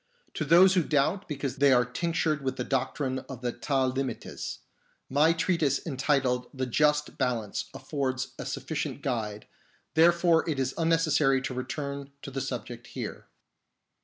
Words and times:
To 0.33 0.45
those 0.45 0.73
who 0.73 0.81
doubt 0.81 1.27
because 1.27 1.57
they 1.57 1.71
are 1.71 1.85
tinctured 1.85 2.41
with 2.41 2.55
the 2.55 2.63
doctrine 2.63 3.19
of 3.29 3.41
the 3.41 3.51
Ta'limites, 3.53 4.57
my 5.11 5.31
treatise 5.31 5.79
entitled 5.85 6.49
The 6.51 6.65
Just 6.65 7.19
Balance 7.19 7.65
affords 7.71 8.29
a 8.39 8.47
sufficient 8.47 9.03
guide; 9.03 9.45
therefore 9.93 10.49
it 10.49 10.57
is 10.57 10.73
unnecessary 10.75 11.39
to 11.43 11.53
return 11.53 12.09
to 12.23 12.31
the 12.31 12.41
subject 12.41 12.87
here. 12.87 13.27